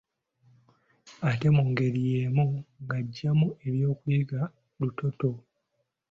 Ate 1.29 1.47
mu 1.55 1.63
ngeri 1.69 2.01
yemu 2.11 2.45
ng’aggyamu 2.81 3.47
ebyokuyiga 3.67 4.41
lutotto. 4.79 5.31